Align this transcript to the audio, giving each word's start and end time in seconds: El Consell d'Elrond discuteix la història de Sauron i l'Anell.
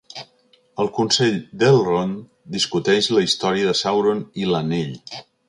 El 0.83 0.87
Consell 0.99 1.37
d'Elrond 1.63 2.15
discuteix 2.57 3.11
la 3.17 3.25
història 3.27 3.69
de 3.71 3.77
Sauron 3.83 4.25
i 4.45 4.51
l'Anell. 4.55 4.99